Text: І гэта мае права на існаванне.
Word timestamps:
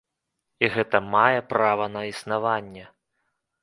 І 0.65 0.69
гэта 0.77 0.97
мае 1.17 1.39
права 1.53 1.85
на 1.99 2.07
існаванне. 2.15 2.93